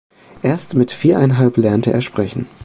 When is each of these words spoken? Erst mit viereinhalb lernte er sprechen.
Erst 0.41 0.73
mit 0.73 0.89
viereinhalb 0.91 1.57
lernte 1.57 1.93
er 1.93 2.01
sprechen. 2.01 2.47